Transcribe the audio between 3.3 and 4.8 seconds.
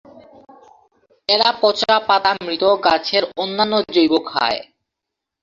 অন্যান্য জৈব খায়।